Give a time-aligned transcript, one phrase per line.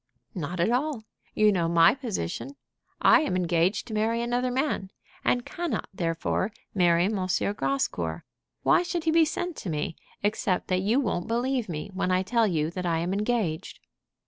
[0.33, 1.03] "Not at all.
[1.35, 2.55] You know my position.
[3.03, 4.89] I am engaged to marry another man,
[5.23, 7.11] and cannot therefore marry M.
[7.55, 8.23] Grascour.
[8.63, 12.23] Why should he be sent to me, except that you won't believe me when I
[12.23, 13.79] tell you that I am engaged?"